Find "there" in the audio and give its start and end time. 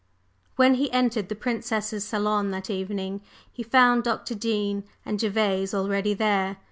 6.15-6.57